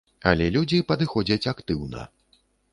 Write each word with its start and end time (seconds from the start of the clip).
Але 0.29 0.47
людзі 0.55 0.79
падыходзяць 0.93 1.49
актыўна. 1.55 2.11